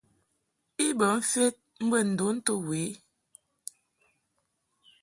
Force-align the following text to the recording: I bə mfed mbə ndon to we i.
I 0.85 0.87
bə 0.99 1.07
mfed 1.19 1.55
mbə 1.85 1.99
ndon 2.11 2.35
to 2.45 2.53
we 2.67 2.81
i. 2.85 2.87